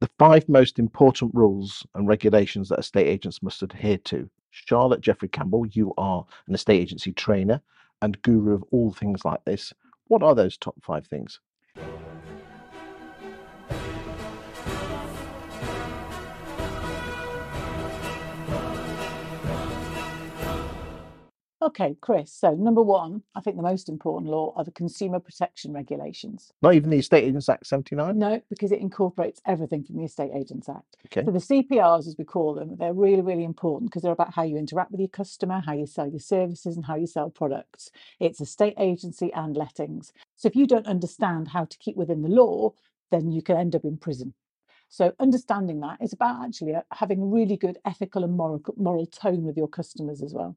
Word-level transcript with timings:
The 0.00 0.10
five 0.18 0.48
most 0.48 0.78
important 0.78 1.34
rules 1.34 1.86
and 1.94 2.08
regulations 2.08 2.70
that 2.70 2.78
estate 2.78 3.06
agents 3.06 3.42
must 3.42 3.62
adhere 3.62 3.98
to. 3.98 4.30
Charlotte 4.50 5.02
Jeffrey 5.02 5.28
Campbell, 5.28 5.66
you 5.66 5.92
are 5.98 6.24
an 6.46 6.54
estate 6.54 6.80
agency 6.80 7.12
trainer 7.12 7.60
and 8.00 8.22
guru 8.22 8.54
of 8.54 8.64
all 8.70 8.92
things 8.94 9.26
like 9.26 9.44
this. 9.44 9.74
What 10.08 10.22
are 10.22 10.34
those 10.34 10.56
top 10.56 10.82
five 10.82 11.06
things? 11.06 11.38
Okay, 21.62 21.94
Chris. 22.00 22.32
So, 22.32 22.54
number 22.54 22.82
one, 22.82 23.22
I 23.34 23.40
think 23.42 23.56
the 23.56 23.62
most 23.62 23.90
important 23.90 24.30
law 24.30 24.54
are 24.56 24.64
the 24.64 24.70
consumer 24.70 25.20
protection 25.20 25.74
regulations. 25.74 26.52
Not 26.62 26.74
even 26.74 26.88
the 26.88 26.98
Estate 26.98 27.24
Agents 27.24 27.50
Act 27.50 27.66
79? 27.66 28.18
No, 28.18 28.40
because 28.48 28.72
it 28.72 28.80
incorporates 28.80 29.42
everything 29.46 29.84
from 29.84 29.96
the 29.96 30.04
Estate 30.04 30.30
Agents 30.34 30.70
Act. 30.70 30.96
Okay. 31.06 31.22
So, 31.22 31.30
the 31.30 31.38
CPRs, 31.38 32.06
as 32.06 32.16
we 32.18 32.24
call 32.24 32.54
them, 32.54 32.76
they're 32.78 32.94
really, 32.94 33.20
really 33.20 33.44
important 33.44 33.90
because 33.90 34.02
they're 34.02 34.12
about 34.12 34.32
how 34.32 34.42
you 34.42 34.56
interact 34.56 34.90
with 34.90 35.00
your 35.00 35.10
customer, 35.10 35.62
how 35.66 35.74
you 35.74 35.86
sell 35.86 36.08
your 36.08 36.20
services, 36.20 36.76
and 36.76 36.86
how 36.86 36.96
you 36.96 37.06
sell 37.06 37.28
products. 37.28 37.90
It's 38.18 38.40
estate 38.40 38.74
agency 38.78 39.30
and 39.34 39.54
lettings. 39.54 40.14
So, 40.36 40.48
if 40.48 40.56
you 40.56 40.66
don't 40.66 40.86
understand 40.86 41.48
how 41.48 41.66
to 41.66 41.78
keep 41.78 41.96
within 41.96 42.22
the 42.22 42.30
law, 42.30 42.72
then 43.10 43.30
you 43.30 43.42
can 43.42 43.58
end 43.58 43.76
up 43.76 43.84
in 43.84 43.98
prison. 43.98 44.32
So, 44.88 45.12
understanding 45.20 45.80
that 45.80 45.98
is 46.00 46.14
about 46.14 46.42
actually 46.42 46.74
uh, 46.74 46.82
having 46.90 47.20
a 47.20 47.26
really 47.26 47.58
good 47.58 47.76
ethical 47.84 48.24
and 48.24 48.34
moral, 48.34 48.62
moral 48.78 49.04
tone 49.04 49.44
with 49.44 49.58
your 49.58 49.68
customers 49.68 50.22
as 50.22 50.32
well. 50.32 50.56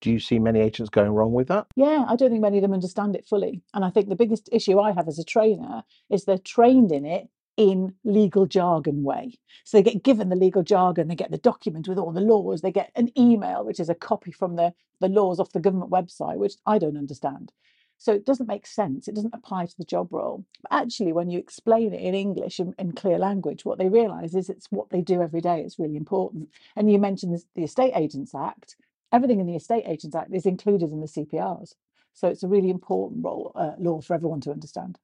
Do 0.00 0.10
you 0.10 0.18
see 0.18 0.38
many 0.38 0.60
agents 0.60 0.90
going 0.90 1.10
wrong 1.10 1.32
with 1.32 1.48
that? 1.48 1.66
Yeah, 1.74 2.04
I 2.06 2.16
don't 2.16 2.30
think 2.30 2.42
many 2.42 2.58
of 2.58 2.62
them 2.62 2.74
understand 2.74 3.16
it 3.16 3.26
fully. 3.26 3.62
And 3.72 3.84
I 3.84 3.90
think 3.90 4.08
the 4.08 4.16
biggest 4.16 4.48
issue 4.52 4.78
I 4.78 4.92
have 4.92 5.08
as 5.08 5.18
a 5.18 5.24
trainer 5.24 5.84
is 6.10 6.24
they're 6.24 6.38
trained 6.38 6.92
in 6.92 7.06
it 7.06 7.28
in 7.56 7.94
legal 8.04 8.46
jargon 8.46 9.02
way. 9.02 9.38
So 9.64 9.78
they 9.78 9.82
get 9.82 10.02
given 10.02 10.28
the 10.28 10.36
legal 10.36 10.62
jargon, 10.62 11.08
they 11.08 11.14
get 11.14 11.30
the 11.30 11.38
document 11.38 11.88
with 11.88 11.98
all 11.98 12.12
the 12.12 12.20
laws, 12.20 12.60
they 12.60 12.70
get 12.70 12.92
an 12.94 13.10
email, 13.18 13.64
which 13.64 13.80
is 13.80 13.88
a 13.88 13.94
copy 13.94 14.30
from 14.30 14.56
the, 14.56 14.74
the 15.00 15.08
laws 15.08 15.40
off 15.40 15.52
the 15.52 15.60
government 15.60 15.90
website, 15.90 16.36
which 16.36 16.54
I 16.66 16.78
don't 16.78 16.98
understand. 16.98 17.52
So 17.98 18.12
it 18.12 18.26
doesn't 18.26 18.46
make 18.46 18.66
sense. 18.66 19.08
It 19.08 19.14
doesn't 19.14 19.34
apply 19.34 19.66
to 19.66 19.78
the 19.78 19.84
job 19.84 20.12
role. 20.12 20.44
But 20.62 20.84
actually, 20.84 21.12
when 21.12 21.30
you 21.30 21.38
explain 21.38 21.94
it 21.94 22.02
in 22.02 22.14
English 22.14 22.60
in, 22.60 22.74
in 22.78 22.92
clear 22.92 23.18
language, 23.18 23.64
what 23.64 23.78
they 23.78 23.88
realise 23.88 24.34
is 24.34 24.50
it's 24.50 24.70
what 24.70 24.90
they 24.90 25.00
do 25.00 25.22
every 25.22 25.40
day. 25.40 25.62
It's 25.62 25.78
really 25.78 25.96
important. 25.96 26.50
And 26.76 26.92
you 26.92 26.98
mentioned 26.98 27.42
the 27.54 27.64
Estate 27.64 27.92
Agents 27.94 28.34
Act 28.34 28.76
everything 29.12 29.40
in 29.40 29.46
the 29.46 29.56
Estate 29.56 29.84
Agents 29.86 30.16
Act 30.16 30.32
is 30.32 30.46
included 30.46 30.90
in 30.90 31.00
the 31.00 31.06
CPRs. 31.06 31.74
So 32.12 32.28
it's 32.28 32.42
a 32.42 32.48
really 32.48 32.70
important 32.70 33.24
role, 33.24 33.52
uh, 33.54 33.72
law 33.78 34.00
for 34.00 34.14
everyone 34.14 34.40
to 34.42 34.50
understand. 34.50 34.98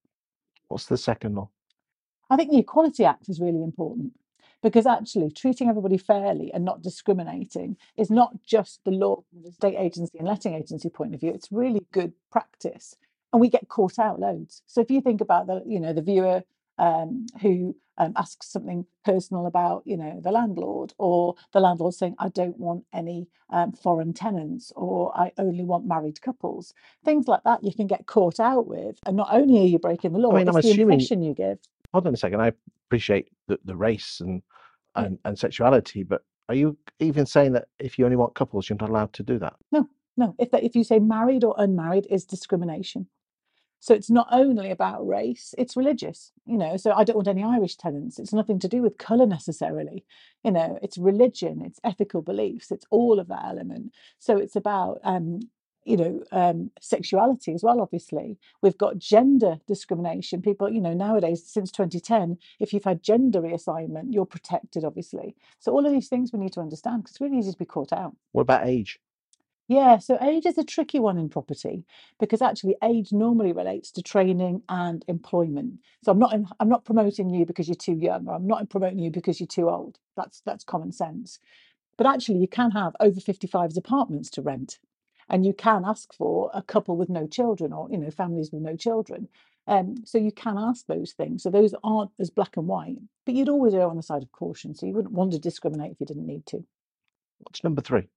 What's 0.69 0.87
the 0.87 0.97
second 0.97 1.35
law? 1.35 1.51
I 2.31 2.37
think 2.37 2.51
the 2.51 2.59
Equality 2.59 3.05
Act 3.05 3.29
is 3.29 3.41
really 3.41 3.63
important 3.63 4.13
because 4.63 4.87
actually 4.87 5.31
treating 5.31 5.69
everybody 5.69 5.99
fairly 5.99 6.51
and 6.55 6.65
not 6.65 6.83
discriminating 6.83 7.77
is 7.97 8.11
not 8.11 8.43
just 8.43 8.81
the 8.85 8.91
law 8.91 9.23
from 9.29 9.43
the 9.43 9.49
estate 9.49 9.77
agency 9.77 10.19
and 10.19 10.27
letting 10.27 10.55
agency 10.55 10.89
point 10.89 11.15
of 11.15 11.21
view. 11.21 11.31
It's 11.31 11.53
really 11.53 11.85
good 11.93 12.13
practice. 12.31 12.97
And 13.33 13.41
we 13.41 13.51
get 13.51 13.69
caught 13.69 13.99
out 13.99 14.21
loads. 14.21 14.63
So 14.67 14.81
if 14.81 14.91
you 14.91 15.01
think 15.01 15.21
about 15.21 15.47
the, 15.47 15.63
you 15.67 15.81
know, 15.81 15.93
the 15.93 16.03
viewer 16.03 16.45
um, 16.83 17.27
who 17.41 17.77
um, 17.99 18.13
asks 18.17 18.49
something 18.51 18.85
personal 19.05 19.47
about, 19.47 19.83
you 19.87 19.97
know, 19.97 20.21
the 20.23 20.33
landlord, 20.33 20.93
or 20.99 21.35
the 21.53 21.61
landlord 21.61 21.95
saying, 21.95 22.17
"I 22.19 22.29
don't 22.29 22.59
want 22.59 22.85
any 22.93 23.29
um, 23.51 23.73
foreign 23.73 24.13
tenants," 24.13 24.73
or 24.75 25.17
"I 25.17 25.33
only 25.39 25.65
want 25.65 25.87
married 25.87 26.21
couples." 26.21 26.75
Things 27.05 27.29
like 27.29 27.45
that 27.45 27.63
you 27.63 27.73
can 27.73 27.87
get 27.87 28.07
caught 28.07 28.41
out 28.41 28.67
with, 28.67 28.97
and 29.07 29.17
not 29.17 29.29
only 29.33 29.61
are 29.61 29.67
you 29.75 29.79
breaking 29.79 30.13
the 30.13 30.19
law, 30.19 30.33
I 30.33 30.39
mean, 30.39 30.49
it's 30.49 30.57
I'm 30.57 30.63
the 30.63 30.69
assuming. 30.71 30.93
impression 30.95 31.23
you 31.23 31.35
give. 31.35 31.59
Hold 31.93 32.07
on 32.07 32.15
a 32.15 32.17
second. 32.17 32.41
I 32.41 32.53
appreciate 32.89 33.29
the, 33.49 33.59
the 33.65 33.77
race 33.77 34.21
and, 34.21 34.43
Yeah. 34.97 35.05
and 35.05 35.19
and 35.25 35.39
sexuality, 35.39 36.03
but 36.03 36.23
are 36.49 36.55
you 36.57 36.77
even 36.99 37.27
saying 37.27 37.53
that 37.53 37.67
if 37.79 37.99
you 37.99 38.05
only 38.07 38.17
want 38.17 38.35
couples, 38.35 38.69
you're 38.69 38.79
not 38.81 38.91
allowed 38.91 39.13
to 39.15 39.23
do 39.23 39.39
that? 39.39 39.55
No, 39.71 39.89
no. 40.17 40.35
If 40.39 40.51
that, 40.51 40.65
if 40.65 40.75
you 40.75 40.85
say 40.85 40.99
married 40.99 41.45
or 41.45 41.55
unmarried 41.59 42.07
is 42.11 42.25
discrimination. 42.25 43.07
So 43.83 43.95
it's 43.95 44.09
not 44.09 44.29
only 44.31 44.71
about 44.71 45.05
race, 45.09 45.57
it's 45.59 45.77
religious, 45.77 46.31
you 46.47 46.57
know. 46.57 46.77
So 46.77 46.93
I 46.93 47.03
don't 47.03 47.17
want 47.17 47.27
any 47.27 47.43
Irish 47.43 47.75
tenants. 47.75 48.21
It's 48.21 48.33
nothing 48.33 48.61
to 48.61 48.69
do 48.69 48.81
with 48.81 48.97
colour 48.97 49.27
necessarily. 49.27 50.05
You 50.45 50.53
know, 50.53 50.79
it's 50.83 50.99
religion, 50.99 51.61
it's 51.67 51.81
ethical 51.83 52.23
beliefs, 52.23 52.71
it's 52.71 52.87
all 52.91 53.19
of 53.19 53.27
that 53.27 53.45
element. 53.45 53.93
So 54.21 54.37
it's 54.37 54.55
about 54.55 55.01
um, 55.03 55.41
you 55.85 55.97
know, 55.97 56.23
um, 56.31 56.71
sexuality 56.81 57.55
as 57.55 57.65
well, 57.65 57.81
obviously. 57.81 58.39
We've 58.63 58.79
got 58.79 58.99
gender 58.99 59.59
discrimination. 59.67 60.43
People, 60.43 60.71
you 60.71 60.81
know, 60.81 60.95
nowadays, 60.95 61.45
since 61.45 61.73
2010, 61.73 62.39
if 62.61 62.73
you've 62.73 62.85
had 62.85 63.03
gender 63.03 63.41
reassignment, 63.41 64.13
you're 64.13 64.27
protected, 64.27 64.85
obviously. 64.85 65.35
So 65.59 65.73
all 65.73 65.85
of 65.85 65.91
these 65.91 66.09
things 66.09 66.33
we 66.33 66.39
need 66.39 66.53
to 66.53 66.61
understand 66.61 67.03
because 67.03 67.15
it's 67.15 67.21
really 67.21 67.39
easy 67.39 67.51
to 67.51 67.59
be 67.59 67.65
caught 67.65 67.93
out. 67.93 68.15
What 68.31 68.43
about 68.43 68.69
age? 68.69 69.01
Yeah, 69.73 69.97
so 70.01 70.19
age 70.21 70.45
is 70.45 70.59
a 70.59 70.65
tricky 70.65 70.99
one 70.99 71.17
in 71.17 71.31
property 71.31 71.85
because 72.21 72.43
actually 72.43 72.77
age 72.85 73.11
normally 73.11 73.55
relates 73.55 73.91
to 73.93 74.03
training 74.03 74.61
and 74.69 75.03
employment. 75.09 75.79
So 76.05 76.13
I'm 76.13 76.19
not 76.19 76.35
in, 76.35 76.47
I'm 76.61 76.69
not 76.69 76.85
promoting 76.85 77.31
you 77.31 77.47
because 77.47 77.69
you're 77.69 77.75
too 77.75 77.95
young, 77.95 78.29
or 78.29 78.35
I'm 78.35 78.47
not 78.47 78.69
promoting 78.69 78.99
you 78.99 79.11
because 79.11 79.41
you're 79.41 79.47
too 79.47 79.71
old. 79.71 79.99
That's 80.15 80.43
that's 80.45 80.63
common 80.63 80.93
sense. 80.93 81.39
But 81.97 82.07
actually, 82.07 82.41
you 82.41 82.49
can 82.49 82.73
have 82.73 82.95
over 83.01 83.19
55s 83.19 83.79
apartments 83.79 84.29
to 84.33 84.43
rent, 84.43 84.79
and 85.31 85.47
you 85.47 85.55
can 85.55 85.85
ask 85.87 86.13
for 86.13 86.51
a 86.53 86.61
couple 86.63 86.99
with 86.99 87.09
no 87.09 87.27
children, 87.27 87.73
or 87.73 87.89
you 87.91 87.97
know 87.97 88.11
families 88.11 88.51
with 88.53 88.61
no 88.61 88.77
children. 88.77 89.27
Um, 89.67 89.95
so 90.05 90.19
you 90.19 90.33
can 90.33 90.59
ask 90.59 90.87
those 90.87 91.13
things. 91.13 91.45
So 91.45 91.49
those 91.49 91.75
aren't 91.83 92.11
as 92.21 92.29
black 92.29 92.59
and 92.59 92.67
white, 92.67 92.99
but 93.25 93.35
you'd 93.35 93.49
always 93.49 93.73
err 93.73 93.89
on 93.89 93.97
the 93.97 94.03
side 94.03 94.23
of 94.23 94.33
caution. 94.33 94.75
So 94.75 94.85
you 94.85 94.93
wouldn't 94.93 95.15
want 95.15 95.33
to 95.33 95.39
discriminate 95.39 95.93
if 95.93 96.01
you 96.01 96.05
didn't 96.05 96.27
need 96.27 96.45
to. 96.49 96.63
What's 97.39 97.65
number 97.65 97.81
three? 97.81 98.09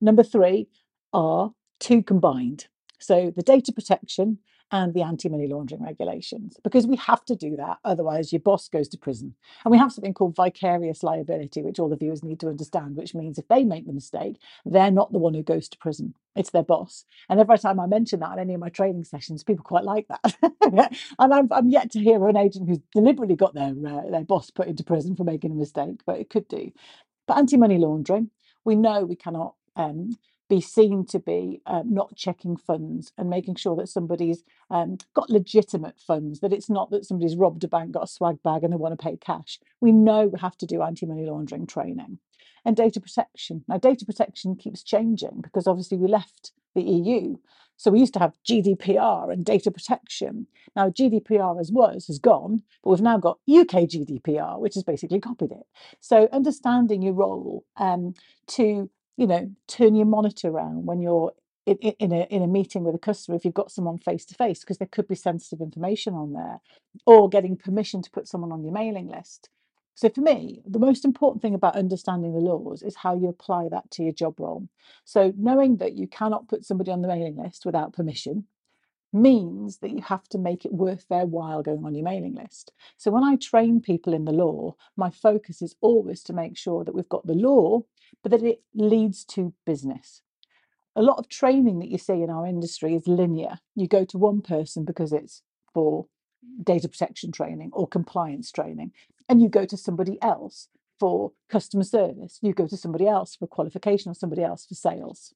Number 0.00 0.22
three 0.22 0.68
are 1.16 1.52
two 1.80 2.02
combined. 2.02 2.68
So 2.98 3.32
the 3.34 3.42
data 3.42 3.72
protection 3.72 4.38
and 4.72 4.94
the 4.94 5.02
anti 5.02 5.28
money 5.28 5.46
laundering 5.46 5.82
regulations, 5.82 6.56
because 6.62 6.86
we 6.86 6.96
have 6.96 7.24
to 7.26 7.36
do 7.36 7.56
that. 7.56 7.78
Otherwise, 7.84 8.32
your 8.32 8.40
boss 8.40 8.68
goes 8.68 8.88
to 8.88 8.98
prison. 8.98 9.34
And 9.64 9.70
we 9.70 9.78
have 9.78 9.92
something 9.92 10.12
called 10.12 10.34
vicarious 10.34 11.02
liability, 11.02 11.62
which 11.62 11.78
all 11.78 11.88
the 11.88 11.96
viewers 11.96 12.24
need 12.24 12.40
to 12.40 12.48
understand, 12.48 12.96
which 12.96 13.14
means 13.14 13.38
if 13.38 13.48
they 13.48 13.64
make 13.64 13.86
the 13.86 13.92
mistake, 13.92 14.36
they're 14.64 14.90
not 14.90 15.12
the 15.12 15.20
one 15.20 15.34
who 15.34 15.42
goes 15.42 15.68
to 15.68 15.78
prison, 15.78 16.14
it's 16.34 16.50
their 16.50 16.64
boss. 16.64 17.04
And 17.28 17.38
every 17.40 17.58
time 17.58 17.78
I 17.78 17.86
mention 17.86 18.20
that 18.20 18.32
in 18.32 18.40
any 18.40 18.54
of 18.54 18.60
my 18.60 18.68
training 18.68 19.04
sessions, 19.04 19.44
people 19.44 19.64
quite 19.64 19.84
like 19.84 20.08
that. 20.08 20.36
and 21.18 21.34
I'm, 21.34 21.48
I'm 21.52 21.68
yet 21.68 21.92
to 21.92 22.00
hear 22.00 22.16
of 22.16 22.28
an 22.28 22.36
agent 22.36 22.68
who's 22.68 22.80
deliberately 22.92 23.36
got 23.36 23.54
their, 23.54 23.72
uh, 23.86 24.10
their 24.10 24.24
boss 24.24 24.50
put 24.50 24.66
into 24.66 24.84
prison 24.84 25.16
for 25.16 25.24
making 25.24 25.52
a 25.52 25.54
mistake, 25.54 26.00
but 26.04 26.18
it 26.18 26.28
could 26.28 26.48
do. 26.48 26.72
But 27.28 27.38
anti 27.38 27.56
money 27.56 27.78
laundering, 27.78 28.30
we 28.64 28.74
know 28.74 29.04
we 29.04 29.16
cannot 29.16 29.54
um, 29.76 30.16
be 30.48 30.60
seen 30.60 31.04
to 31.06 31.18
be 31.18 31.60
uh, 31.66 31.82
not 31.84 32.16
checking 32.16 32.56
funds 32.56 33.12
and 33.18 33.28
making 33.28 33.56
sure 33.56 33.76
that 33.76 33.88
somebody's 33.88 34.44
um, 34.70 34.98
got 35.14 35.30
legitimate 35.30 35.98
funds, 35.98 36.40
that 36.40 36.52
it's 36.52 36.70
not 36.70 36.90
that 36.90 37.04
somebody's 37.04 37.36
robbed 37.36 37.64
a 37.64 37.68
bank, 37.68 37.92
got 37.92 38.04
a 38.04 38.08
swag 38.08 38.42
bag, 38.42 38.62
and 38.62 38.72
they 38.72 38.76
want 38.76 38.98
to 38.98 39.04
pay 39.04 39.16
cash. 39.16 39.58
We 39.80 39.92
know 39.92 40.26
we 40.26 40.38
have 40.40 40.56
to 40.58 40.66
do 40.66 40.82
anti 40.82 41.06
money 41.06 41.26
laundering 41.26 41.66
training 41.66 42.18
and 42.64 42.76
data 42.76 43.00
protection. 43.00 43.64
Now, 43.68 43.78
data 43.78 44.04
protection 44.04 44.56
keeps 44.56 44.82
changing 44.82 45.40
because 45.42 45.66
obviously 45.66 45.98
we 45.98 46.08
left 46.08 46.52
the 46.74 46.82
EU. 46.82 47.36
So 47.76 47.90
we 47.90 48.00
used 48.00 48.14
to 48.14 48.18
have 48.18 48.36
GDPR 48.48 49.32
and 49.32 49.44
data 49.44 49.70
protection. 49.70 50.46
Now, 50.74 50.90
GDPR 50.90 51.60
as 51.60 51.70
was 51.70 52.06
has 52.06 52.18
gone, 52.18 52.62
but 52.82 52.90
we've 52.90 53.00
now 53.00 53.18
got 53.18 53.38
UK 53.48 53.84
GDPR, 53.84 54.58
which 54.58 54.74
has 54.74 54.82
basically 54.82 55.20
copied 55.20 55.52
it. 55.52 55.66
So 56.00 56.28
understanding 56.32 57.02
your 57.02 57.12
role 57.12 57.64
um, 57.76 58.14
to 58.48 58.90
you 59.16 59.26
know, 59.26 59.50
turn 59.66 59.94
your 59.94 60.06
monitor 60.06 60.48
around 60.48 60.86
when 60.86 61.00
you're 61.00 61.32
in, 61.66 61.76
in, 61.76 62.12
a 62.12 62.22
in 62.30 62.42
a 62.42 62.46
meeting 62.46 62.84
with 62.84 62.94
a 62.94 62.98
customer 62.98 63.36
if 63.36 63.44
you've 63.44 63.54
got 63.54 63.72
someone 63.72 63.98
face 63.98 64.24
to 64.26 64.34
face 64.34 64.60
because 64.60 64.78
there 64.78 64.88
could 64.90 65.08
be 65.08 65.14
sensitive 65.14 65.60
information 65.60 66.14
on 66.14 66.32
there, 66.32 66.60
or 67.06 67.28
getting 67.28 67.56
permission 67.56 68.02
to 68.02 68.10
put 68.10 68.28
someone 68.28 68.52
on 68.52 68.62
your 68.62 68.72
mailing 68.72 69.08
list. 69.08 69.48
So 69.94 70.10
for 70.10 70.20
me, 70.20 70.60
the 70.66 70.78
most 70.78 71.06
important 71.06 71.40
thing 71.40 71.54
about 71.54 71.74
understanding 71.74 72.34
the 72.34 72.38
laws 72.38 72.82
is 72.82 72.96
how 72.96 73.16
you 73.16 73.28
apply 73.28 73.68
that 73.70 73.90
to 73.92 74.02
your 74.02 74.12
job 74.12 74.38
role. 74.38 74.68
So 75.06 75.32
knowing 75.38 75.78
that 75.78 75.94
you 75.94 76.06
cannot 76.06 76.48
put 76.48 76.66
somebody 76.66 76.90
on 76.90 77.00
the 77.00 77.08
mailing 77.08 77.36
list 77.36 77.64
without 77.64 77.94
permission 77.94 78.44
means 79.12 79.78
that 79.78 79.90
you 79.90 80.02
have 80.02 80.28
to 80.28 80.38
make 80.38 80.64
it 80.64 80.72
worth 80.72 81.06
their 81.08 81.24
while 81.24 81.62
going 81.62 81.84
on 81.84 81.94
your 81.94 82.04
mailing 82.04 82.34
list. 82.34 82.72
So 82.96 83.10
when 83.10 83.24
I 83.24 83.36
train 83.36 83.80
people 83.80 84.12
in 84.12 84.24
the 84.24 84.32
law, 84.32 84.74
my 84.96 85.10
focus 85.10 85.62
is 85.62 85.74
always 85.80 86.22
to 86.24 86.32
make 86.32 86.56
sure 86.56 86.84
that 86.84 86.94
we've 86.94 87.08
got 87.08 87.26
the 87.26 87.34
law, 87.34 87.82
but 88.22 88.30
that 88.32 88.42
it 88.42 88.62
leads 88.74 89.24
to 89.26 89.54
business. 89.64 90.22
A 90.94 91.02
lot 91.02 91.18
of 91.18 91.28
training 91.28 91.78
that 91.80 91.90
you 91.90 91.98
see 91.98 92.22
in 92.22 92.30
our 92.30 92.46
industry 92.46 92.94
is 92.94 93.06
linear. 93.06 93.58
You 93.74 93.86
go 93.86 94.04
to 94.06 94.18
one 94.18 94.40
person 94.40 94.84
because 94.84 95.12
it's 95.12 95.42
for 95.74 96.06
data 96.62 96.88
protection 96.88 97.32
training 97.32 97.70
or 97.72 97.86
compliance 97.86 98.50
training, 98.50 98.92
and 99.28 99.42
you 99.42 99.48
go 99.48 99.66
to 99.66 99.76
somebody 99.76 100.18
else 100.22 100.68
for 100.98 101.32
customer 101.50 101.84
service. 101.84 102.38
You 102.40 102.54
go 102.54 102.66
to 102.66 102.76
somebody 102.76 103.06
else 103.06 103.36
for 103.36 103.46
qualification 103.46 104.10
or 104.10 104.14
somebody 104.14 104.42
else 104.42 104.64
for 104.64 104.74
sales. 104.74 105.34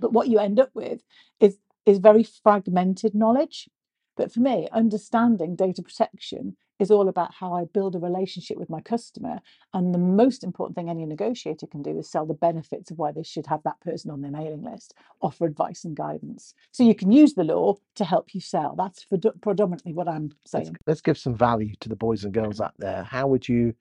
But 0.00 0.12
what 0.12 0.28
you 0.28 0.38
end 0.38 0.58
up 0.58 0.70
with 0.74 1.02
is 1.38 1.58
is 1.86 1.98
very 1.98 2.22
fragmented 2.22 3.14
knowledge. 3.14 3.68
But 4.16 4.32
for 4.32 4.40
me, 4.40 4.68
understanding 4.72 5.56
data 5.56 5.82
protection 5.82 6.56
is 6.78 6.90
all 6.90 7.08
about 7.08 7.34
how 7.34 7.52
I 7.52 7.64
build 7.64 7.94
a 7.94 7.98
relationship 7.98 8.56
with 8.56 8.70
my 8.70 8.80
customer. 8.80 9.40
And 9.74 9.94
the 9.94 9.98
most 9.98 10.42
important 10.42 10.76
thing 10.76 10.88
any 10.88 11.04
negotiator 11.04 11.66
can 11.66 11.82
do 11.82 11.98
is 11.98 12.10
sell 12.10 12.26
the 12.26 12.34
benefits 12.34 12.90
of 12.90 12.98
why 12.98 13.12
they 13.12 13.22
should 13.22 13.46
have 13.46 13.62
that 13.64 13.80
person 13.80 14.10
on 14.10 14.22
their 14.22 14.30
mailing 14.30 14.62
list, 14.62 14.94
offer 15.20 15.44
advice 15.44 15.84
and 15.84 15.94
guidance. 15.94 16.54
So 16.72 16.82
you 16.82 16.94
can 16.94 17.12
use 17.12 17.34
the 17.34 17.44
law 17.44 17.76
to 17.96 18.04
help 18.04 18.34
you 18.34 18.40
sell. 18.40 18.74
That's 18.76 19.06
predominantly 19.42 19.92
what 19.92 20.08
I'm 20.08 20.32
saying. 20.46 20.66
Let's, 20.66 20.78
let's 20.86 21.00
give 21.02 21.18
some 21.18 21.36
value 21.36 21.74
to 21.80 21.88
the 21.88 21.96
boys 21.96 22.24
and 22.24 22.32
girls 22.32 22.60
out 22.60 22.74
there. 22.78 23.04
How 23.04 23.26
would 23.26 23.48
you? 23.48 23.74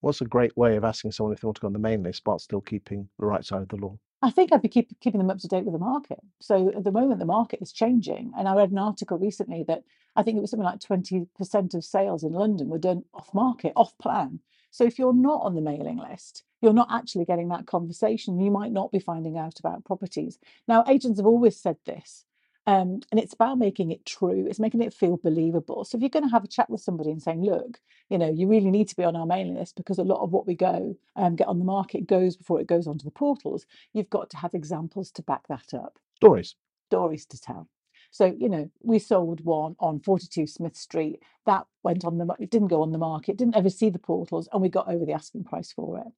What's 0.00 0.20
a 0.20 0.26
great 0.26 0.54
way 0.54 0.76
of 0.76 0.84
asking 0.84 1.12
someone 1.12 1.32
if 1.32 1.40
they 1.40 1.46
want 1.46 1.56
to 1.56 1.60
go 1.62 1.66
on 1.66 1.72
the 1.72 1.78
mailing 1.78 2.02
list, 2.02 2.24
but 2.24 2.40
still 2.42 2.60
keeping 2.60 3.08
the 3.18 3.24
right 3.24 3.44
side 3.44 3.62
of 3.62 3.68
the 3.68 3.76
law? 3.76 3.98
I 4.24 4.30
think 4.30 4.52
I'd 4.52 4.62
be 4.62 4.70
keep, 4.70 4.88
keeping 5.00 5.18
them 5.18 5.28
up 5.28 5.38
to 5.40 5.48
date 5.48 5.64
with 5.64 5.74
the 5.74 5.78
market. 5.78 6.18
So 6.40 6.72
at 6.74 6.82
the 6.82 6.90
moment, 6.90 7.18
the 7.18 7.26
market 7.26 7.60
is 7.60 7.72
changing. 7.72 8.32
And 8.38 8.48
I 8.48 8.54
read 8.54 8.70
an 8.70 8.78
article 8.78 9.18
recently 9.18 9.64
that 9.68 9.84
I 10.16 10.22
think 10.22 10.38
it 10.38 10.40
was 10.40 10.50
something 10.50 10.64
like 10.64 10.80
20% 10.80 11.74
of 11.74 11.84
sales 11.84 12.24
in 12.24 12.32
London 12.32 12.70
were 12.70 12.78
done 12.78 13.04
off 13.12 13.34
market, 13.34 13.74
off 13.76 13.98
plan. 13.98 14.40
So 14.70 14.84
if 14.84 14.98
you're 14.98 15.12
not 15.12 15.42
on 15.42 15.54
the 15.54 15.60
mailing 15.60 15.98
list, 15.98 16.42
you're 16.62 16.72
not 16.72 16.88
actually 16.90 17.26
getting 17.26 17.50
that 17.50 17.66
conversation. 17.66 18.40
You 18.40 18.50
might 18.50 18.72
not 18.72 18.90
be 18.90 18.98
finding 18.98 19.36
out 19.36 19.60
about 19.60 19.84
properties. 19.84 20.38
Now, 20.66 20.84
agents 20.88 21.18
have 21.18 21.26
always 21.26 21.60
said 21.60 21.76
this 21.84 22.24
um, 22.66 23.00
and 23.10 23.20
it's 23.20 23.34
about 23.34 23.58
making 23.58 23.90
it 23.90 24.06
true. 24.06 24.46
It's 24.48 24.58
making 24.58 24.82
it 24.82 24.94
feel 24.94 25.18
believable. 25.18 25.84
So 25.84 25.96
if 25.96 26.02
you're 26.02 26.08
going 26.08 26.24
to 26.24 26.30
have 26.30 26.44
a 26.44 26.48
chat 26.48 26.70
with 26.70 26.80
somebody 26.80 27.10
and 27.10 27.22
saying, 27.22 27.42
"Look, 27.42 27.80
you 28.08 28.16
know, 28.16 28.30
you 28.30 28.48
really 28.48 28.70
need 28.70 28.88
to 28.88 28.96
be 28.96 29.04
on 29.04 29.16
our 29.16 29.26
mailing 29.26 29.56
list 29.56 29.76
because 29.76 29.98
a 29.98 30.04
lot 30.04 30.22
of 30.22 30.32
what 30.32 30.46
we 30.46 30.54
go 30.54 30.96
um, 31.16 31.36
get 31.36 31.46
on 31.46 31.58
the 31.58 31.64
market 31.64 32.06
goes 32.06 32.36
before 32.36 32.60
it 32.60 32.66
goes 32.66 32.86
onto 32.86 33.04
the 33.04 33.10
portals," 33.10 33.66
you've 33.92 34.10
got 34.10 34.30
to 34.30 34.38
have 34.38 34.54
examples 34.54 35.10
to 35.12 35.22
back 35.22 35.46
that 35.48 35.74
up. 35.74 35.98
Stories. 36.16 36.56
Stories 36.88 37.26
to 37.26 37.40
tell. 37.40 37.68
So 38.10 38.34
you 38.38 38.48
know, 38.48 38.70
we 38.82 38.98
sold 38.98 39.44
one 39.44 39.76
on 39.78 40.00
42 40.00 40.46
Smith 40.46 40.76
Street. 40.76 41.20
That 41.44 41.66
went 41.82 42.04
on 42.04 42.16
the. 42.16 42.34
It 42.38 42.50
didn't 42.50 42.68
go 42.68 42.80
on 42.80 42.92
the 42.92 42.98
market. 42.98 43.36
Didn't 43.36 43.56
ever 43.56 43.70
see 43.70 43.90
the 43.90 43.98
portals, 43.98 44.48
and 44.52 44.62
we 44.62 44.70
got 44.70 44.88
over 44.88 45.04
the 45.04 45.12
asking 45.12 45.44
price 45.44 45.70
for 45.70 45.98
it. 45.98 46.12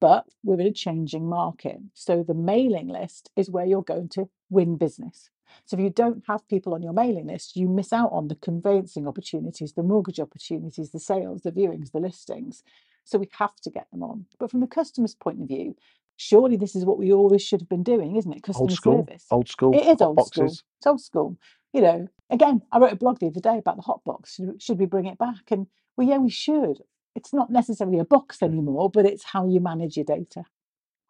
But 0.00 0.24
we're 0.42 0.60
in 0.60 0.66
a 0.66 0.72
changing 0.72 1.28
market. 1.28 1.78
So 1.92 2.22
the 2.22 2.32
mailing 2.32 2.88
list 2.88 3.30
is 3.36 3.50
where 3.50 3.66
you're 3.66 3.82
going 3.82 4.08
to 4.10 4.30
win 4.48 4.76
business. 4.78 5.28
So 5.64 5.76
if 5.76 5.82
you 5.82 5.90
don't 5.90 6.22
have 6.26 6.46
people 6.48 6.74
on 6.74 6.82
your 6.82 6.92
mailing 6.92 7.26
list, 7.26 7.56
you 7.56 7.68
miss 7.68 7.92
out 7.92 8.10
on 8.12 8.28
the 8.28 8.34
conveyancing 8.36 9.06
opportunities, 9.06 9.72
the 9.72 9.82
mortgage 9.82 10.20
opportunities, 10.20 10.90
the 10.90 11.00
sales, 11.00 11.42
the 11.42 11.52
viewings, 11.52 11.92
the 11.92 12.00
listings. 12.00 12.62
So 13.04 13.18
we 13.18 13.28
have 13.38 13.56
to 13.62 13.70
get 13.70 13.86
them 13.90 14.02
on. 14.02 14.26
But 14.38 14.50
from 14.50 14.60
the 14.60 14.66
customer's 14.66 15.14
point 15.14 15.40
of 15.40 15.48
view, 15.48 15.76
surely 16.16 16.56
this 16.56 16.76
is 16.76 16.84
what 16.84 16.98
we 16.98 17.12
always 17.12 17.42
should 17.42 17.60
have 17.60 17.68
been 17.68 17.82
doing, 17.82 18.16
isn't 18.16 18.32
it? 18.32 18.42
Customer 18.42 18.64
old 18.64 18.72
school, 18.72 19.06
service. 19.06 19.26
Old 19.30 19.48
school. 19.48 19.74
It 19.74 19.86
is 19.86 20.00
old 20.00 20.16
boxes. 20.16 20.32
school. 20.32 20.68
It's 20.78 20.86
old 20.86 21.00
school. 21.00 21.38
You 21.72 21.82
know, 21.82 22.08
again, 22.30 22.62
I 22.72 22.78
wrote 22.78 22.92
a 22.92 22.96
blog 22.96 23.20
the 23.20 23.28
other 23.28 23.40
day 23.40 23.58
about 23.58 23.76
the 23.76 23.82
hot 23.82 24.04
box. 24.04 24.34
Should, 24.34 24.62
should 24.62 24.78
we 24.78 24.86
bring 24.86 25.06
it 25.06 25.18
back? 25.18 25.50
And 25.50 25.66
well, 25.96 26.06
yeah, 26.06 26.18
we 26.18 26.30
should. 26.30 26.82
It's 27.14 27.32
not 27.32 27.50
necessarily 27.50 27.98
a 27.98 28.04
box 28.04 28.42
anymore, 28.42 28.90
but 28.90 29.06
it's 29.06 29.24
how 29.24 29.46
you 29.46 29.60
manage 29.60 29.96
your 29.96 30.04
data 30.04 30.44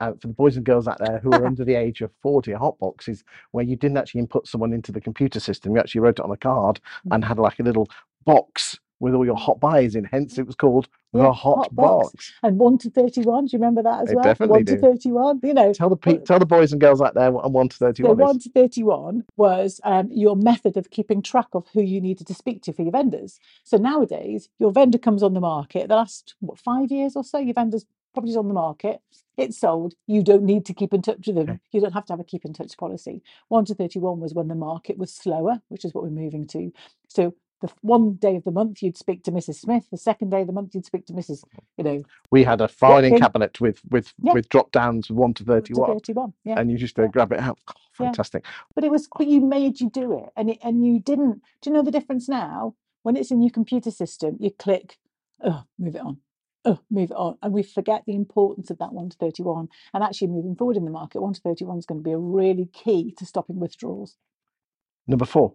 uh, 0.00 0.12
for 0.12 0.26
the 0.26 0.32
boys 0.32 0.56
and 0.56 0.64
girls 0.64 0.88
out 0.88 0.99
there 0.99 1.19
who 1.19 1.31
are 1.32 1.47
under 1.47 1.64
the 1.64 1.75
age 1.75 2.00
of 2.00 2.11
40, 2.23 2.52
a 2.52 2.58
hot 2.58 2.79
box 2.79 3.08
is 3.08 3.23
where 3.52 3.64
you 3.64 3.76
didn't 3.76 3.99
actually 3.99 4.20
input 4.20 4.49
someone 4.49 4.73
into 4.73 4.93
the 4.93 5.00
computer 5.00 5.41
system. 5.41 5.75
You 5.75 5.81
actually 5.81 6.00
wrote 6.00 6.19
it 6.19 6.25
on 6.25 6.31
a 6.31 6.37
card 6.37 6.81
and 7.11 7.25
had 7.25 7.38
like 7.38 7.61
a 7.61 7.62
little 7.62 7.88
box 8.25 8.79
with 9.00 9.14
all 9.14 9.25
your 9.25 9.37
hot 9.37 9.58
buys 9.61 9.94
in. 9.94 10.05
Hence, 10.05 10.38
it 10.38 10.47
was 10.47 10.55
called 10.55 10.88
Yeah, 11.14 11.23
the 11.23 11.32
hot, 11.32 11.56
hot 11.56 11.76
box. 11.76 12.12
box. 12.12 12.32
And 12.43 12.58
1 12.58 12.79
to 12.79 12.91
31, 12.91 13.47
do 13.47 13.50
you 13.52 13.58
remember 13.58 13.82
that 13.82 14.02
as 14.02 14.11
I 14.11 14.14
well? 14.14 14.25
definitely 14.25 14.58
1 14.58 14.64
to 14.67 14.76
31, 14.79 15.41
you 15.43 15.55
know. 15.55 15.73
Tell 15.73 15.88
the 15.88 15.97
pe- 15.97 16.19
tell 16.19 16.38
the 16.38 16.47
boys 16.47 16.73
and 16.73 16.81
girls 16.81 17.00
out 17.00 17.14
there 17.14 17.32
what 17.32 17.50
one 17.50 17.69
to 17.69 17.76
So 17.76 17.87
thirty-one 17.87 18.19
1 18.19 18.38
to 18.41 18.50
31 18.50 19.25
was 19.37 19.81
um, 19.85 20.08
your 20.12 20.37
method 20.37 20.76
of 20.76 20.91
keeping 20.91 21.23
track 21.23 21.49
of 21.55 21.67
who 21.73 21.82
you 21.82 22.00
needed 22.00 22.26
to 22.26 22.35
speak 22.35 22.62
to 22.64 22.73
for 22.73 22.82
your 22.82 22.93
vendors. 22.93 23.41
So 23.64 23.79
nowadays, 23.79 24.49
your 24.58 24.70
vendor 24.70 24.99
comes 24.99 25.23
on 25.23 25.32
the 25.35 25.41
market. 25.41 25.88
The 25.88 25.97
last, 25.97 26.35
what, 26.41 26.58
five 26.58 26.91
years 26.91 27.17
or 27.17 27.25
so, 27.25 27.38
your 27.38 27.55
vendor's 27.55 27.87
property's 28.12 28.36
on 28.36 28.48
the 28.48 28.54
market. 28.54 29.00
It's 29.36 29.58
sold. 29.58 29.94
You 30.06 30.22
don't 30.22 30.42
need 30.42 30.66
to 30.66 30.74
keep 30.74 30.92
in 30.92 31.02
touch 31.02 31.26
with 31.26 31.36
them. 31.36 31.48
Okay. 31.50 31.58
You 31.72 31.80
don't 31.80 31.92
have 31.92 32.04
to 32.06 32.12
have 32.12 32.20
a 32.20 32.24
keep 32.24 32.44
in 32.44 32.52
touch 32.52 32.76
policy. 32.76 33.22
1 33.48 33.64
to 33.66 33.74
31 33.74 34.20
was 34.20 34.34
when 34.34 34.48
the 34.48 34.54
market 34.54 34.98
was 34.98 35.12
slower, 35.14 35.60
which 35.68 35.84
is 35.84 35.94
what 35.94 36.04
we're 36.04 36.10
moving 36.10 36.46
to. 36.48 36.72
So 37.08 37.34
the 37.62 37.70
one 37.82 38.14
day 38.14 38.36
of 38.36 38.44
the 38.44 38.50
month 38.50 38.82
you'd 38.82 38.96
speak 38.96 39.22
to 39.24 39.32
Mrs. 39.32 39.56
Smith. 39.56 39.84
The 39.90 39.98
second 39.98 40.30
day 40.30 40.40
of 40.42 40.46
the 40.46 40.52
month 40.52 40.74
you'd 40.74 40.86
speak 40.86 41.06
to 41.06 41.12
Mrs. 41.12 41.44
You 41.76 41.84
know, 41.84 42.02
We 42.30 42.42
had 42.42 42.60
a 42.60 42.68
filing 42.68 43.12
Watkin. 43.12 43.20
cabinet 43.20 43.60
with 43.60 43.80
with 43.90 44.12
Yeah. 44.22 44.32
with 44.32 44.48
drop 44.48 44.72
downs 44.72 45.10
one 45.10 45.34
to 45.34 45.44
to 45.44 45.60
thirty-one, 45.60 46.32
Yeah. 46.44 46.58
and 46.58 46.70
you 46.70 46.78
just 46.78 46.98
uh, 46.98 47.02
Yeah. 47.02 47.08
grab 47.08 47.32
it 47.32 47.38
out. 47.38 47.58
Oh, 47.68 47.72
Yeah. 48.00 48.06
fantastic. 48.06 48.44
But 48.74 48.84
it 48.84 48.90
was, 48.90 49.08
but 49.16 49.26
you 49.26 49.40
made 49.42 49.80
you 49.80 49.90
do 49.90 50.12
it, 50.12 50.30
and 50.36 50.50
it, 50.50 50.58
and 50.62 50.84
you 50.86 51.00
didn't. 51.00 51.42
Do 51.60 51.68
you 51.70 51.74
know 51.74 51.82
the 51.82 51.90
difference 51.90 52.28
now? 52.28 52.74
When 53.02 53.16
it's 53.16 53.30
in 53.30 53.40
your 53.42 53.50
computer 53.50 53.90
system, 53.90 54.36
you 54.40 54.50
click, 54.50 54.98
oh, 55.42 55.64
move 55.78 55.96
it 55.96 56.00
on, 56.02 56.18
oh, 56.64 56.80
move 56.90 57.10
it 57.10 57.16
on, 57.16 57.36
and 57.42 57.52
we 57.52 57.62
forget 57.62 58.02
the 58.06 58.14
importance 58.14 58.70
of 58.70 58.78
that 58.78 58.92
one 58.92 59.10
to 59.10 59.16
thirty-one. 59.16 59.68
And 59.94 60.04
actually, 60.04 60.28
moving 60.28 60.56
forward 60.56 60.76
in 60.76 60.84
the 60.84 60.90
market, 60.90 61.20
one 61.20 61.34
to 61.34 61.40
thirty-one 61.40 61.78
is 61.78 61.86
going 61.86 62.00
to 62.00 62.04
be 62.04 62.12
a 62.12 62.18
really 62.18 62.68
key 62.72 63.14
to 63.18 63.26
stopping 63.26 63.60
withdrawals. 63.60 64.16
Number 65.06 65.24
four. 65.24 65.54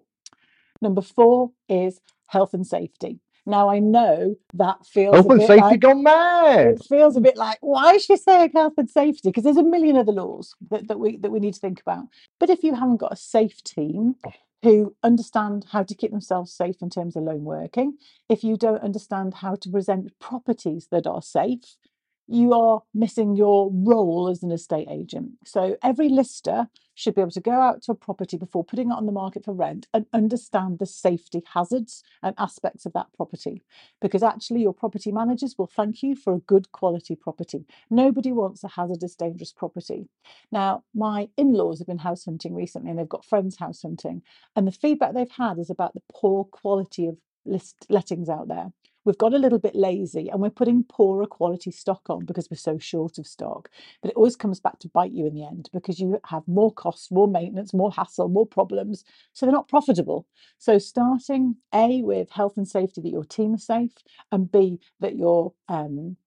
Number 0.81 1.02
four 1.02 1.52
is 1.69 2.02
health 2.28 2.54
and 2.54 2.66
safety. 2.68 3.19
Now 3.46 3.69
I 3.69 3.80
know 3.80 4.36
that 4.56 4.86
feels 4.86 5.13
Health 5.16 5.28
a 5.28 5.34
and 5.34 5.42
safety 5.42 5.62
like 5.62 5.80
gone 5.80 6.04
mad. 6.04 6.68
it 6.68 6.86
feels 6.90 7.16
a 7.16 7.22
bit 7.22 7.38
like 7.38 7.60
why 7.62 7.94
is 7.94 8.04
she 8.04 8.18
saying 8.18 8.51
health 8.54 8.74
and 8.78 8.90
safety? 8.90 9.30
Because 9.30 9.44
there's 9.44 9.58
a 9.58 9.63
million 9.63 9.96
other 9.96 10.12
laws 10.12 10.56
that, 10.72 10.88
that 10.88 11.00
we 11.00 11.18
that 11.18 11.31
we 11.31 11.40
need 11.40 11.54
to 11.54 11.60
think 11.60 11.80
about. 11.80 12.06
But 12.40 12.50
if 12.50 12.63
you 12.63 12.74
haven't 12.74 12.98
got 12.98 13.13
a 13.13 13.18
safe 13.18 13.63
team 13.63 14.16
oh. 14.25 14.31
Who 14.66 14.96
understand 15.04 15.68
how 15.70 15.84
to 15.84 15.94
keep 15.94 16.10
themselves 16.10 16.52
safe 16.52 16.78
in 16.82 16.90
terms 16.90 17.16
of 17.16 17.22
lone 17.22 17.44
working, 17.44 18.00
if 18.28 18.44
you 18.44 18.58
don't 18.58 18.82
understand 18.82 19.36
how 19.36 19.54
to 19.58 19.70
present 19.70 20.18
properties 20.18 20.88
that 20.90 21.06
are 21.06 21.22
safe, 21.22 21.78
you 22.27 22.54
are 22.54 22.81
missing 22.94 23.36
your 23.36 23.69
role 23.72 24.27
as 24.30 24.42
an 24.42 24.51
estate 24.51 24.88
agent. 24.89 25.33
So 25.45 25.77
every 25.83 26.10
lister 26.10 26.68
should 26.95 27.13
be 27.13 27.22
able 27.22 27.31
to 27.31 27.42
go 27.42 27.51
out 27.51 27.83
to 27.83 27.92
a 27.92 27.95
property 27.95 28.38
before 28.38 28.63
putting 28.63 28.89
it 28.89 28.94
on 28.94 29.06
the 29.06 29.12
market 29.12 29.44
for 29.44 29.54
rent 29.54 29.88
and 29.94 30.06
understand 30.13 30.80
the 30.80 30.86
safety 30.86 31.44
hazards 31.54 32.04
and 32.24 32.33
aspects 32.38 32.86
of 32.86 32.94
that 32.94 33.07
property. 33.16 33.62
Because 34.01 34.24
actually, 34.24 34.62
your 34.62 34.74
property 34.74 35.12
managers 35.12 35.56
will 35.57 35.68
thank 35.68 36.01
you 36.01 36.16
for 36.16 36.33
a 36.33 36.39
good 36.39 36.72
quality 36.72 37.16
property. 37.16 37.66
Nobody 37.89 38.31
wants 38.31 38.63
a 38.63 38.69
hazardous, 38.69 39.16
dangerous 39.16 39.51
property. 39.51 40.07
Now, 40.51 40.83
my 40.94 41.30
in 41.38 41.54
laws 41.54 41.80
have 41.80 41.88
been 41.88 42.00
house 42.00 42.25
hunting 42.25 42.56
recently 42.56 42.89
and 42.89 42.98
they've 42.98 43.10
got 43.10 43.25
friends 43.25 43.57
house 43.57 43.81
hunting. 43.81 44.24
And 44.56 44.66
the 44.66 44.72
feedback 44.72 45.13
they've 45.13 45.30
had 45.30 45.60
is 45.60 45.69
about 45.69 45.94
the 45.94 46.01
poor 46.12 46.45
quality 46.45 47.07
of 47.07 47.18
list 47.45 47.86
lettings 47.89 48.30
out 48.30 48.48
there. 48.48 48.72
We've 49.06 49.18
got 49.18 49.34
a 49.34 49.38
little 49.38 49.60
bit 49.60 49.75
lazy 49.75 50.30
and 50.30 50.42
we're 50.42 50.50
putting 50.50 50.84
poorer 50.84 51.28
quality 51.28 51.72
stock 51.72 52.10
on 52.10 52.25
because 52.25 52.50
we're 52.50 52.57
so 52.57 52.80
short 52.80 53.20
of 53.20 53.27
stock. 53.27 53.70
But 54.01 54.10
it 54.10 54.18
always 54.18 54.36
comes 54.36 54.60
back 54.60 54.80
to 54.80 54.89
bite 54.89 55.12
you 55.12 55.27
in 55.27 55.36
the 55.36 55.46
end 55.46 55.70
because 55.72 56.00
you 56.00 56.20
have 56.25 56.48
more 56.48 56.74
costs, 56.74 57.12
more 57.12 57.27
maintenance, 57.27 57.74
more 57.74 57.91
hassle, 57.91 58.30
more 58.30 58.48
problems. 58.48 59.03
So 59.34 59.46
they're 59.46 59.53
not 59.53 59.70
profitable. 59.70 60.25
So 60.58 60.80
starting 60.80 61.58
A 61.74 62.01
with 62.01 62.32
health 62.32 62.58
and 62.58 62.68
safety 62.68 63.00
that 63.01 63.12
your 63.12 63.24
team 63.24 63.53
is 63.53 63.65
safe, 63.65 63.91
and 64.32 64.51
B 64.51 64.80
that 65.00 65.15
your 65.15 65.53
um, 65.70 66.18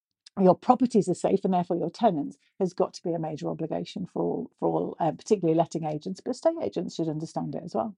your 0.41 0.55
properties 0.55 1.09
are 1.09 1.15
safe 1.15 1.41
and 1.45 1.53
therefore 1.53 1.77
your 1.77 1.91
tenants 1.91 2.39
has 2.61 2.73
got 2.73 2.95
to 2.95 3.03
be 3.03 3.13
a 3.13 3.19
major 3.19 3.49
obligation 3.49 4.07
for 4.07 4.23
all 4.23 4.51
for 4.61 4.69
all 4.69 4.97
uh, 5.01 5.11
particularly 5.11 5.59
letting 5.59 5.85
agents, 5.85 6.21
but 6.21 6.31
estate 6.31 6.55
agents 6.63 6.95
should 6.95 7.09
understand 7.09 7.55
it 7.55 7.63
as 7.65 7.75
well. 7.75 7.97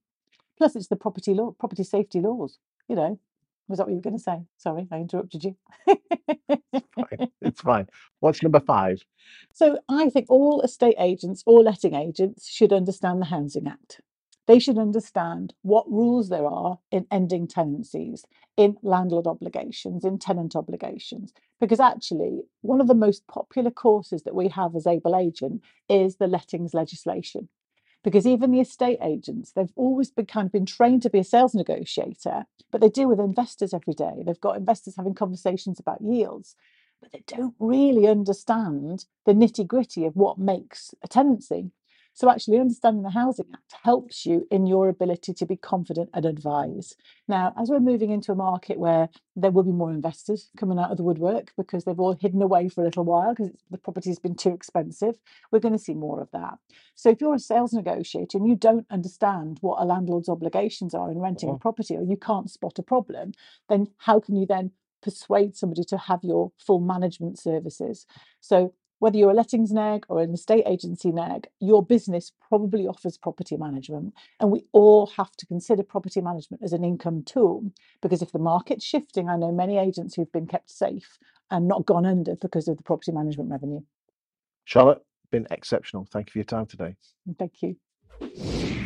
Plus, 0.56 0.76
it's 0.76 0.88
the 0.88 0.96
property 0.96 1.34
law, 1.34 1.52
property 1.58 1.84
safety 1.84 2.20
laws. 2.20 2.58
You 2.88 2.96
know, 2.96 3.20
was 3.70 3.78
that 3.78 3.84
what 3.86 3.92
you 3.92 3.96
were 3.96 4.02
going 4.02 4.18
to 4.18 4.22
say? 4.22 4.40
Sorry, 4.58 4.86
I 4.90 4.96
interrupted 4.96 5.44
you. 5.44 5.56
Fine. 5.86 7.30
It's 7.40 7.60
fine. 7.60 7.86
What's 8.18 8.42
number 8.42 8.60
five? 8.60 9.02
So 9.54 9.78
I 9.88 10.10
think 10.10 10.26
all 10.28 10.60
estate 10.60 10.96
agents 10.98 11.42
or 11.46 11.62
letting 11.62 11.94
agents 11.94 12.50
should 12.50 12.72
understand 12.72 13.22
the 13.22 13.26
Housing 13.26 13.66
Act. 13.66 14.00
They 14.46 14.58
should 14.58 14.78
understand 14.78 15.54
what 15.62 15.88
rules 15.88 16.28
there 16.28 16.46
are 16.46 16.80
in 16.90 17.06
ending 17.12 17.46
tenancies, 17.46 18.26
in 18.56 18.76
landlord 18.82 19.28
obligations, 19.28 20.04
in 20.04 20.18
tenant 20.18 20.56
obligations. 20.56 21.32
Because 21.60 21.78
actually, 21.78 22.40
one 22.62 22.80
of 22.80 22.88
the 22.88 22.94
most 22.94 23.26
popular 23.28 23.70
courses 23.70 24.24
that 24.24 24.34
we 24.34 24.48
have 24.48 24.74
as 24.74 24.88
able 24.88 25.14
agent 25.14 25.62
is 25.88 26.16
the 26.16 26.26
lettings 26.26 26.74
legislation. 26.74 27.48
Because 28.02 28.26
even 28.26 28.50
the 28.50 28.60
estate 28.60 28.98
agents, 29.02 29.52
they've 29.52 29.72
always 29.76 30.10
been 30.10 30.26
kind 30.26 30.46
of 30.46 30.52
been 30.52 30.66
trained 30.66 31.02
to 31.02 31.10
be 31.10 31.18
a 31.18 31.24
sales 31.24 31.54
negotiator, 31.54 32.46
but 32.70 32.80
they 32.80 32.88
deal 32.88 33.08
with 33.08 33.20
investors 33.20 33.74
every 33.74 33.92
day. 33.92 34.22
They've 34.24 34.40
got 34.40 34.56
investors 34.56 34.96
having 34.96 35.14
conversations 35.14 35.78
about 35.78 36.00
yields 36.00 36.56
but 37.00 37.12
they 37.12 37.22
don't 37.26 37.54
really 37.58 38.06
understand 38.06 39.06
the 39.24 39.32
nitty 39.32 39.66
gritty 39.66 40.04
of 40.04 40.16
what 40.16 40.38
makes 40.38 40.94
a 41.02 41.08
tenancy. 41.08 41.70
So, 42.20 42.28
actually, 42.28 42.58
understanding 42.58 43.02
the 43.02 43.08
Housing 43.08 43.46
Act 43.54 43.76
helps 43.82 44.26
you 44.26 44.46
in 44.50 44.66
your 44.66 44.90
ability 44.90 45.32
to 45.32 45.46
be 45.46 45.56
confident 45.56 46.10
and 46.12 46.26
advise. 46.26 46.94
Now, 47.26 47.54
as 47.58 47.70
we're 47.70 47.80
moving 47.80 48.10
into 48.10 48.30
a 48.30 48.34
market 48.34 48.78
where 48.78 49.08
there 49.36 49.50
will 49.50 49.62
be 49.62 49.72
more 49.72 49.90
investors 49.90 50.50
coming 50.54 50.78
out 50.78 50.90
of 50.90 50.98
the 50.98 51.02
woodwork 51.02 51.54
because 51.56 51.84
they've 51.84 51.98
all 51.98 52.12
hidden 52.12 52.42
away 52.42 52.68
for 52.68 52.82
a 52.82 52.84
little 52.84 53.04
while 53.04 53.34
because 53.34 53.52
the 53.70 53.78
property's 53.78 54.18
been 54.18 54.34
too 54.34 54.50
expensive, 54.52 55.14
we're 55.50 55.60
going 55.60 55.72
to 55.72 55.78
see 55.82 55.94
more 55.94 56.20
of 56.20 56.30
that. 56.32 56.58
So, 56.94 57.08
if 57.08 57.22
you're 57.22 57.36
a 57.36 57.38
sales 57.38 57.72
negotiator 57.72 58.36
and 58.36 58.46
you 58.46 58.54
don't 58.54 58.86
understand 58.90 59.56
what 59.62 59.80
a 59.80 59.86
landlord's 59.86 60.28
obligations 60.28 60.92
are 60.92 61.10
in 61.10 61.20
renting 61.20 61.48
a 61.48 61.54
Mhm. 61.54 61.60
property 61.62 61.96
or 61.96 62.02
you 62.02 62.18
can't 62.18 62.50
spot 62.50 62.78
a 62.78 62.82
problem, 62.82 63.32
then 63.70 63.94
how 63.96 64.20
can 64.20 64.36
you 64.36 64.44
then 64.44 64.72
persuade 65.00 65.56
somebody 65.56 65.84
to 65.84 65.96
have 65.96 66.22
your 66.22 66.52
full 66.58 66.80
management 66.80 67.38
services. 67.38 68.06
So 68.40 68.74
whether 69.00 69.16
you're 69.16 69.30
a 69.30 69.34
lettings 69.34 69.72
neg 69.72 70.04
or 70.08 70.20
an 70.20 70.32
estate 70.32 70.64
agency 70.66 71.10
neg, 71.10 71.48
your 71.58 71.84
business 71.84 72.32
probably 72.48 72.86
offers 72.86 73.18
property 73.18 73.56
management. 73.56 74.14
And 74.38 74.50
we 74.50 74.64
all 74.72 75.06
have 75.16 75.32
to 75.38 75.46
consider 75.46 75.82
property 75.82 76.20
management 76.20 76.62
as 76.62 76.72
an 76.72 76.84
income 76.84 77.24
tool 77.24 77.72
because 78.00 78.22
if 78.22 78.30
the 78.30 78.38
market's 78.38 78.84
shifting, 78.84 79.28
I 79.28 79.36
know 79.36 79.50
many 79.50 79.78
agents 79.78 80.14
who've 80.14 80.30
been 80.30 80.46
kept 80.46 80.70
safe 80.70 81.18
and 81.50 81.66
not 81.66 81.86
gone 81.86 82.06
under 82.06 82.36
because 82.36 82.68
of 82.68 82.76
the 82.76 82.82
property 82.82 83.10
management 83.10 83.50
revenue. 83.50 83.80
Charlotte, 84.64 85.02
been 85.30 85.46
exceptional. 85.50 86.06
Thank 86.12 86.28
you 86.28 86.32
for 86.32 86.38
your 86.38 86.44
time 86.44 86.66
today. 86.66 86.94
Thank 87.38 87.62
you. 87.62 88.76